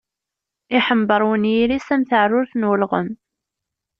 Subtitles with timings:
[0.77, 3.09] Iḥember unyir-is am taɛrurt n ulɣem.